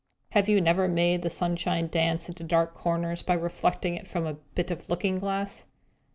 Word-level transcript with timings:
Have 0.31 0.49
you 0.49 0.59
never 0.61 0.87
made 0.87 1.21
the 1.21 1.29
sunshine 1.29 1.87
dance 1.87 2.27
into 2.27 2.43
dark 2.43 2.73
corners, 2.73 3.21
by 3.21 3.35
reflecting 3.35 3.93
it 3.93 4.07
from 4.07 4.25
a 4.25 4.33
bit 4.33 4.71
of 4.71 4.89
looking 4.89 5.19
glass? 5.19 5.63